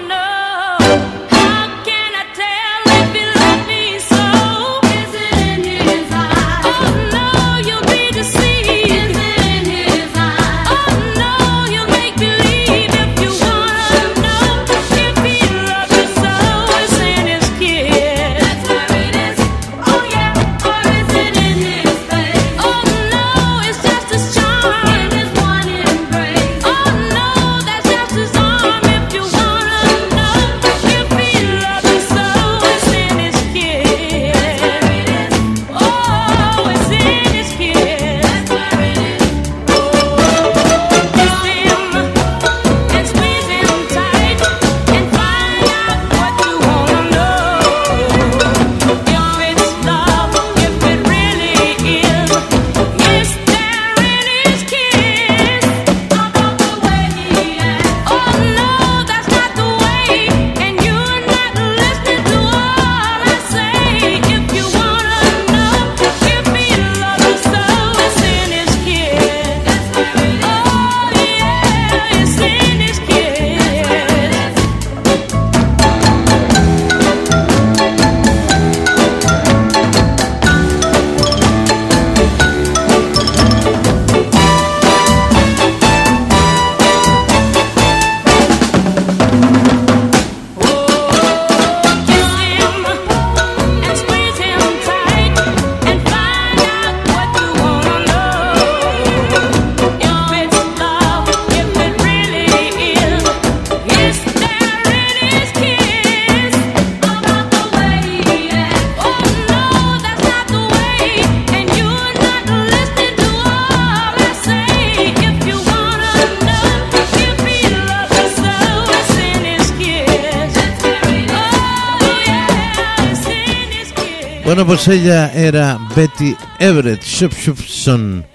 Pues 124.75 124.89
ella 124.89 125.33
era 125.33 125.79
Betty 125.95 126.35
Everett 126.59 127.01
Shupshupson. 127.01 128.27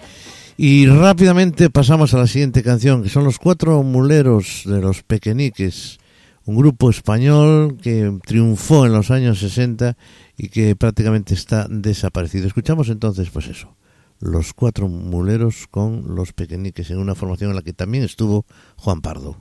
Y 0.56 0.86
rápidamente 0.86 1.70
pasamos 1.70 2.14
a 2.14 2.18
la 2.18 2.28
siguiente 2.28 2.64
canción, 2.64 3.04
que 3.04 3.10
son 3.10 3.26
los 3.26 3.38
cuatro 3.40 3.84
muleros 3.84 4.62
de 4.64 4.80
los 4.80 5.04
pequeñiques, 5.04 5.98
un 6.46 6.56
grupo 6.56 6.90
español 6.90 7.76
que 7.82 8.18
triunfó 8.26 8.86
en 8.86 8.94
los 8.94 9.12
años 9.12 9.40
60 9.40 9.98
y 10.38 10.48
que 10.48 10.78
prácticamente 10.78 11.34
está 11.34 11.68
desaparecido. 11.70 12.48
Escuchamos 12.48 12.88
entonces, 12.88 13.30
pues 13.32 13.48
eso, 13.48 13.76
los 14.22 14.54
cuatro 14.54 14.88
muleros 14.88 15.68
con 15.70 16.16
los 16.16 16.32
pequeñiques, 16.32 16.90
en 16.90 17.00
una 17.00 17.16
formación 17.16 17.50
en 17.50 17.58
la 17.58 17.64
que 17.64 17.74
también 17.74 18.06
estuvo 18.06 18.46
Juan 18.78 19.02
Pardo. 19.02 19.36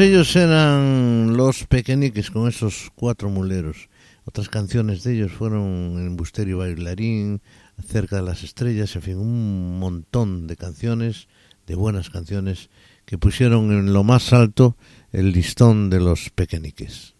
ellos 0.00 0.34
eran 0.36 1.36
Los 1.36 1.66
Pequeñiques 1.66 2.30
con 2.30 2.48
esos 2.48 2.90
cuatro 2.94 3.28
muleros. 3.28 3.88
Otras 4.24 4.48
canciones 4.48 5.02
de 5.02 5.14
ellos 5.14 5.32
fueron 5.32 5.98
El 5.98 6.10
Busterio 6.10 6.58
Bailarín, 6.58 7.42
Cerca 7.86 8.16
de 8.16 8.22
las 8.22 8.42
Estrellas, 8.42 8.94
en 8.96 9.02
fin, 9.02 9.18
un 9.18 9.78
montón 9.78 10.46
de 10.46 10.56
canciones, 10.56 11.28
de 11.66 11.74
buenas 11.74 12.08
canciones, 12.08 12.70
que 13.04 13.18
pusieron 13.18 13.72
en 13.72 13.92
lo 13.92 14.04
más 14.04 14.32
alto 14.32 14.76
el 15.12 15.32
listón 15.32 15.90
de 15.90 16.00
Los 16.00 16.30
Pequeñiques. 16.30 17.14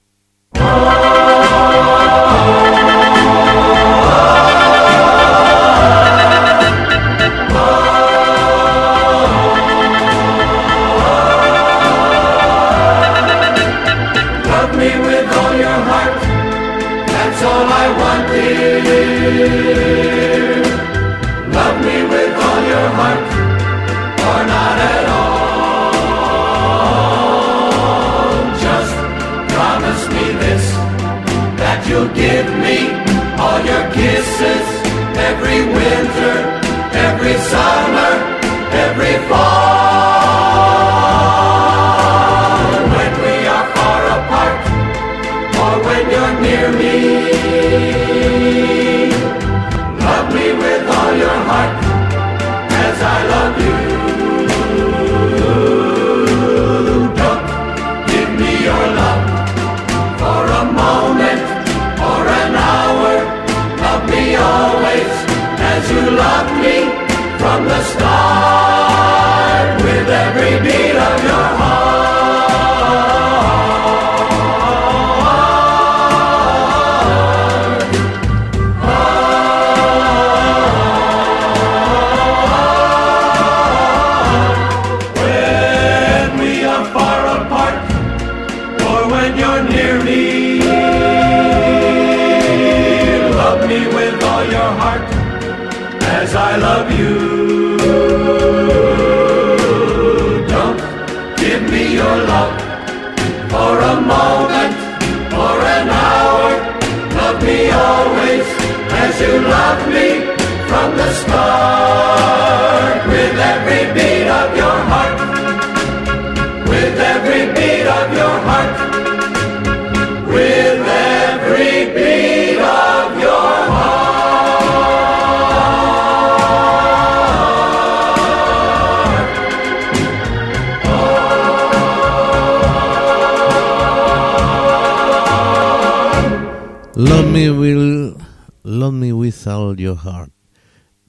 voices. 34.40 34.79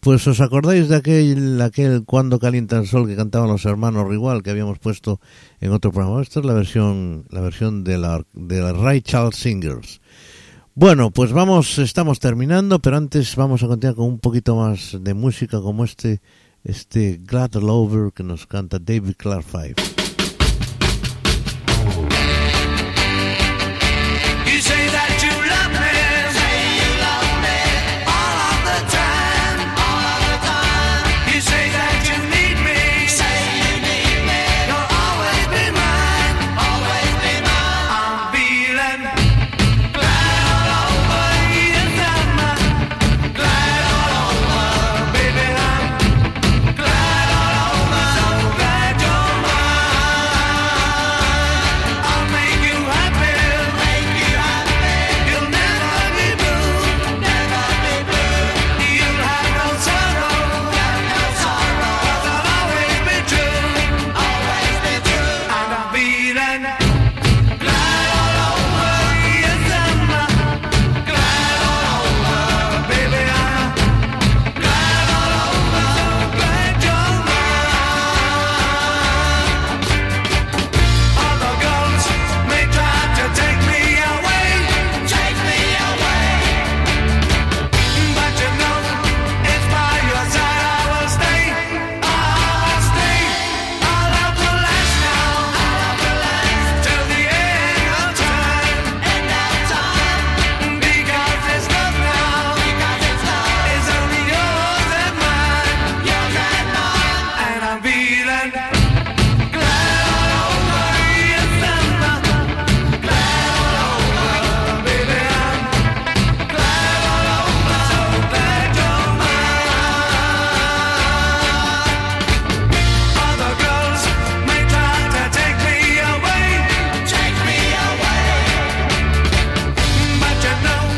Pues 0.01 0.26
os 0.26 0.41
acordáis 0.41 0.89
de 0.89 0.95
aquel, 0.95 1.62
aquel 1.62 2.03
Cuando 2.05 2.39
calienta 2.39 2.80
el 2.80 2.88
sol 2.88 3.07
que 3.07 3.16
cantaban 3.16 3.49
los 3.49 3.66
hermanos 3.66 4.09
Rival 4.09 4.41
que 4.41 4.49
habíamos 4.49 4.80
puesto 4.80 5.20
en 5.59 5.72
otro 5.72 5.91
programa. 5.91 6.24
Esta 6.24 6.39
es 6.39 6.45
la 6.45 6.53
versión, 6.53 7.26
la 7.30 7.41
versión 7.41 7.84
de 7.84 7.99
la, 7.99 8.26
de 8.34 8.74
Ray 8.74 9.01
Charles 9.01 9.36
Singers. 9.36 10.01
Bueno, 10.74 11.12
pues 11.12 11.34
vamos, 11.34 11.78
estamos 11.78 12.20
terminando, 12.20 12.80
pero 12.80 12.97
antes 12.97 13.36
vamos 13.36 13.62
a 13.62 13.68
continuar 13.68 13.95
con 13.95 14.07
un 14.07 14.20
poquito 14.20 14.55
más 14.55 14.97
de 14.99 15.14
música 15.14 15.62
como 15.62 15.84
este, 15.84 16.22
este 16.64 17.20
Glad 17.22 17.55
Lover 17.55 18.12
que 18.12 18.24
nos 18.24 18.47
canta 18.47 18.80
David 18.80 19.14
Clark 19.18 19.43
Five. 19.43 20.01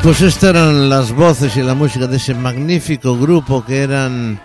Pues 0.03 0.19
estas 0.19 0.49
eran 0.49 0.89
las 0.89 1.13
voces 1.13 1.55
y 1.55 1.61
la 1.61 1.75
música 1.75 2.07
de 2.07 2.17
ese 2.17 2.33
magnífico 2.33 3.17
grupo 3.17 3.63
que 3.63 3.83
eran 3.83 4.37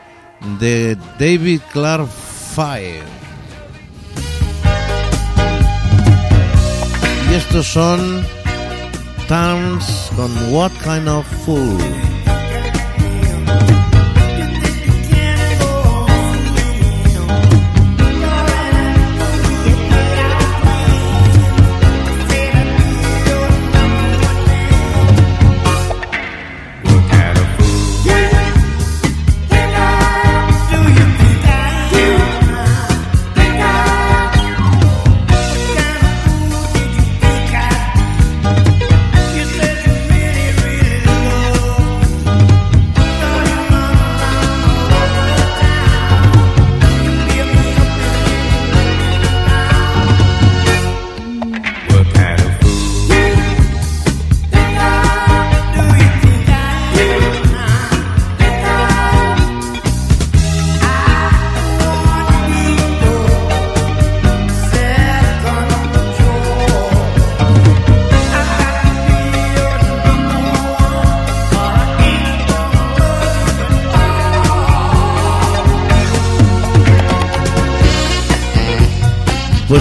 de 0.61 0.97
David 1.19 1.63
Clark 1.73 2.07
Fire. 2.55 3.03
Y 7.29 7.35
estos 7.35 7.67
son 7.67 8.25
Towns 9.27 10.13
con 10.15 10.31
What 10.55 10.71
Kind 10.85 11.09
of 11.09 11.27
Fool. 11.45 12.08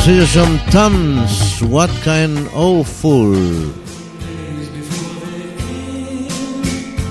Ellos 0.07 0.29
son 0.29 0.57
Tums, 0.71 1.61
What 1.63 1.89
Kind 2.01 2.47
of 2.53 2.87
Fool. 2.87 3.73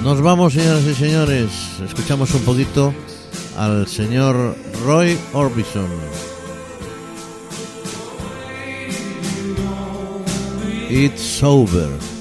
Nos 0.02 0.22
vamos, 0.22 0.54
señoras 0.54 0.82
y 0.84 0.94
señores. 0.94 1.50
Escuchamos 1.84 2.32
un 2.32 2.40
poquito 2.40 2.94
al 3.58 3.86
señor 3.86 4.56
Roy 4.82 5.18
Orbison. 5.34 5.90
It's 10.88 11.42
over. 11.42 12.15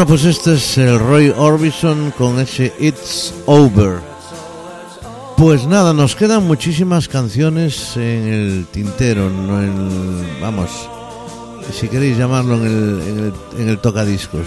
Bueno, 0.00 0.16
pues 0.16 0.24
este 0.24 0.54
es 0.54 0.78
el 0.78 0.98
Roy 0.98 1.28
Orbison 1.28 2.10
con 2.12 2.40
ese 2.40 2.72
It's 2.80 3.34
Over. 3.44 3.98
Pues 5.36 5.66
nada, 5.66 5.92
nos 5.92 6.16
quedan 6.16 6.46
muchísimas 6.46 7.06
canciones 7.06 7.98
en 7.98 8.26
el 8.26 8.66
tintero, 8.72 9.28
no 9.28 9.60
en, 9.60 10.40
vamos, 10.40 10.70
si 11.70 11.86
queréis 11.86 12.16
llamarlo 12.16 12.54
en 12.54 12.64
el, 12.64 13.32
en 13.58 13.68
el, 13.68 13.78
tocadiscos. 13.78 14.46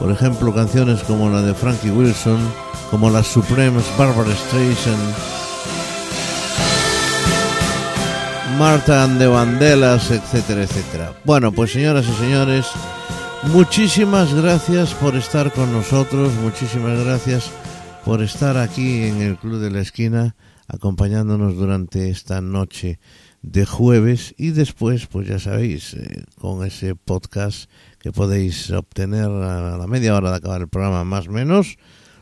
Por 0.00 0.10
ejemplo, 0.10 0.52
canciones 0.52 1.04
como 1.04 1.30
la 1.30 1.42
de 1.42 1.54
Frankie 1.54 1.92
Wilson, 1.92 2.40
como 2.90 3.10
las 3.10 3.28
Supremes, 3.28 3.84
Barbara 3.96 4.34
Streisand, 4.34 5.14
Marta 8.58 9.04
and 9.04 9.20
the 9.20 9.28
Vandellas, 9.28 10.10
etcétera, 10.10 10.64
etcétera. 10.64 11.12
Bueno, 11.22 11.52
pues 11.52 11.70
señoras 11.70 12.06
y 12.08 12.20
señores, 12.20 12.66
muchísimas 13.48 14.34
gracias 14.34 14.94
por 14.94 15.16
estar 15.16 15.52
con 15.52 15.72
nosotros, 15.72 16.32
muchísimas 16.42 17.02
gracias 17.04 17.50
por 18.04 18.22
estar 18.22 18.56
aquí 18.56 19.02
en 19.04 19.20
el 19.22 19.36
Club 19.36 19.58
de 19.60 19.70
la 19.70 19.80
Esquina, 19.80 20.36
acompañándonos 20.68 21.56
durante 21.56 22.10
esta 22.10 22.40
noche 22.40 22.98
de 23.42 23.64
jueves 23.66 24.34
y 24.36 24.50
después, 24.50 25.06
pues 25.06 25.26
ya 25.28 25.38
sabéis, 25.38 25.94
eh, 25.94 26.24
con 26.38 26.64
ese 26.66 26.94
podcast 26.94 27.70
que 27.98 28.12
podéis 28.12 28.70
obtener 28.70 29.26
a 29.30 29.76
la 29.78 29.86
media 29.86 30.14
hora 30.14 30.30
de 30.30 30.36
acabar 30.36 30.60
el 30.60 30.68
programa 30.68 31.04
más 31.04 31.28
o 31.28 31.32
menos, 31.32 31.76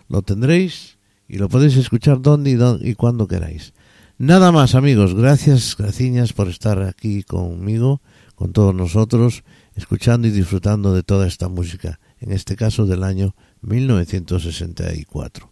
lo 0.08 0.22
tendréis 0.22 0.98
y 1.28 1.38
lo 1.38 1.48
podéis 1.48 1.76
escuchar 1.76 2.22
donde 2.22 2.50
y, 2.50 2.54
don- 2.54 2.80
y 2.82 2.94
cuando 2.94 3.26
queráis. 3.28 3.74
Nada 4.16 4.50
más 4.50 4.74
amigos, 4.74 5.14
gracias, 5.14 5.76
graciñas 5.78 6.32
por 6.32 6.48
estar 6.48 6.82
aquí 6.82 7.22
conmigo, 7.22 8.00
con 8.34 8.52
todos 8.52 8.74
nosotros, 8.74 9.44
escuchando 9.78 10.26
y 10.28 10.30
disfrutando 10.32 10.92
de 10.92 11.02
toda 11.02 11.26
esta 11.26 11.48
música, 11.48 12.00
en 12.20 12.32
este 12.32 12.56
caso 12.56 12.84
del 12.84 13.04
año 13.04 13.34
1964. 13.62 15.50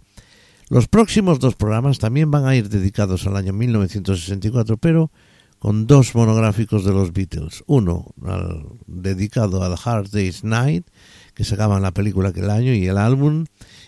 Los 0.69 0.89
próximos 0.89 1.39
dos 1.39 1.55
programas 1.55 1.99
también 1.99 2.31
van 2.31 2.45
a 2.45 2.57
ir 2.57 2.69
dedicados 2.69 3.27
al 3.27 3.37
año 3.37 3.53
1964, 3.53 4.77
pero 4.79 5.11
con 5.61 5.87
dos 5.87 6.15
monográficos 6.15 6.85
de 6.85 6.93
los 6.93 7.13
Beatles. 7.13 7.63
Uno 7.67 8.13
al- 8.25 8.67
dedicado 8.87 9.63
al 9.63 9.77
Hard 9.83 10.11
Day's 10.11 10.43
Night, 10.45 10.87
que 11.35 11.45
sacaban 11.45 11.83
la 11.83 11.93
película 11.93 12.31
aquel 12.31 12.51
año 12.51 12.75
y 12.75 12.87
el 12.87 12.99
álbum. 12.99 13.45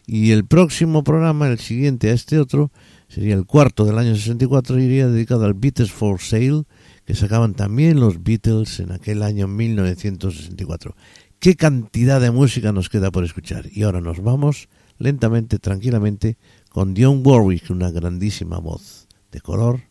Y 0.06 0.30
el 0.30 0.46
próximo 0.46 1.02
programa, 1.04 1.48
el 1.48 1.58
siguiente 1.58 2.10
a 2.10 2.14
este 2.14 2.38
otro, 2.38 2.70
sería 3.08 3.34
el 3.34 3.44
cuarto 3.44 3.84
del 3.84 3.98
año 3.98 4.14
64, 4.14 4.78
iría 4.78 5.08
dedicado 5.08 5.44
al 5.44 5.54
Beatles 5.54 5.90
for 5.90 6.20
Sale, 6.20 6.62
que 7.08 7.14
sacaban 7.14 7.54
también 7.54 8.00
los 8.00 8.22
Beatles 8.22 8.80
en 8.80 8.92
aquel 8.92 9.22
año 9.22 9.48
1964. 9.48 10.94
¿Qué 11.38 11.56
cantidad 11.56 12.20
de 12.20 12.30
música 12.30 12.70
nos 12.70 12.90
queda 12.90 13.10
por 13.10 13.24
escuchar? 13.24 13.64
Y 13.72 13.84
ahora 13.84 14.02
nos 14.02 14.22
vamos 14.22 14.68
lentamente, 14.98 15.58
tranquilamente, 15.58 16.36
con 16.68 16.92
Dionne 16.92 17.22
Warwick, 17.22 17.70
una 17.70 17.90
grandísima 17.90 18.58
voz 18.58 19.08
de 19.32 19.40
color 19.40 19.84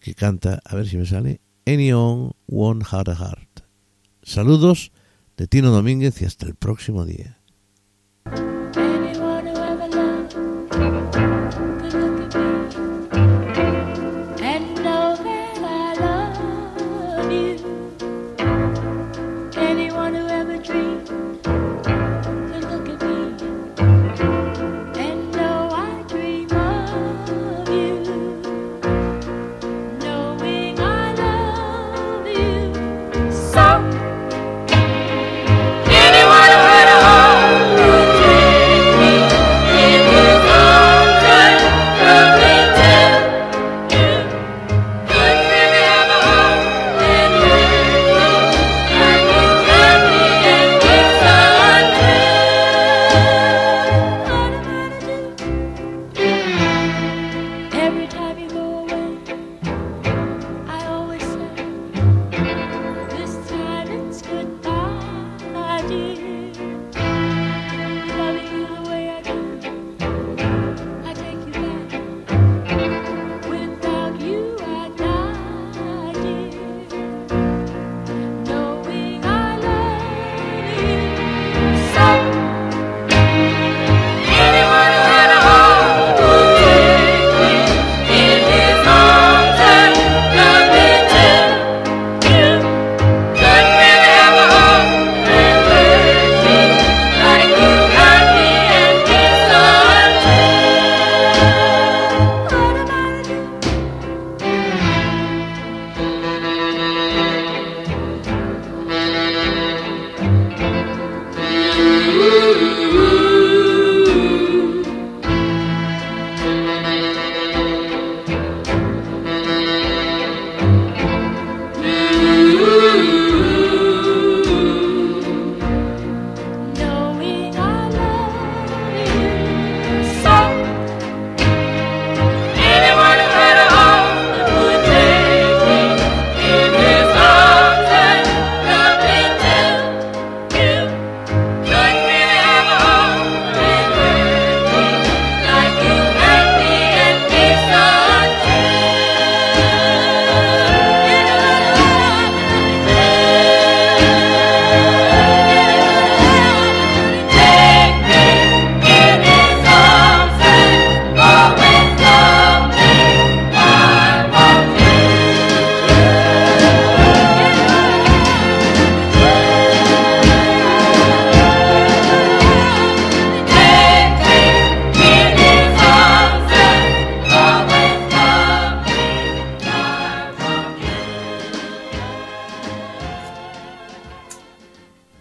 que 0.00 0.16
canta, 0.16 0.60
a 0.64 0.74
ver 0.74 0.88
si 0.88 0.96
me 0.96 1.06
sale, 1.06 1.40
Anyone 1.64 2.32
One 2.48 2.84
Had 2.90 3.08
a 3.08 3.14
Heart. 3.14 3.60
Saludos 4.24 4.90
de 5.36 5.46
Tino 5.46 5.70
Domínguez 5.70 6.20
y 6.22 6.24
hasta 6.24 6.46
el 6.46 6.56
próximo 6.56 7.06
día. 7.06 7.37